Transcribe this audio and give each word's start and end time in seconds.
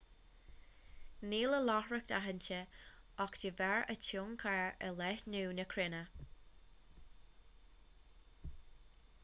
níl 1.33 1.55
a 1.57 1.59
láithreacht 1.65 2.13
aitheanta 2.19 2.57
ach 3.25 3.37
de 3.43 3.51
bharr 3.59 3.85
a 3.95 3.95
tionchar 4.07 4.65
ar 4.87 4.97
leathnú 5.01 5.43
na 5.59 5.65
cruinne 5.73 6.03